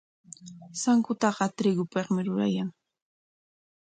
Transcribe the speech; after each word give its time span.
Sankutaqa 0.81 1.45
trigopikmi 1.57 2.21
rurayan. 2.27 2.69